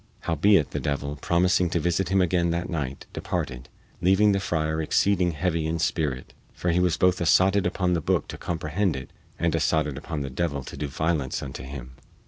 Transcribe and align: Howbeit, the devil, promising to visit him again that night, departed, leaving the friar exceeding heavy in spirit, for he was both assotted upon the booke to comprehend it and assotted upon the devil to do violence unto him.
Howbeit, 0.21 0.71
the 0.71 0.79
devil, 0.79 1.15
promising 1.15 1.69
to 1.69 1.79
visit 1.79 2.09
him 2.09 2.21
again 2.21 2.49
that 2.49 2.71
night, 2.71 3.05
departed, 3.13 3.69
leaving 4.01 4.31
the 4.31 4.39
friar 4.39 4.81
exceeding 4.81 5.33
heavy 5.33 5.67
in 5.67 5.77
spirit, 5.77 6.33
for 6.55 6.71
he 6.71 6.79
was 6.79 6.97
both 6.97 7.21
assotted 7.21 7.67
upon 7.67 7.93
the 7.93 8.01
booke 8.01 8.27
to 8.29 8.37
comprehend 8.39 8.95
it 8.95 9.11
and 9.37 9.53
assotted 9.53 9.99
upon 9.99 10.21
the 10.21 10.31
devil 10.31 10.63
to 10.63 10.75
do 10.75 10.87
violence 10.87 11.43
unto 11.43 11.61
him. 11.61 11.91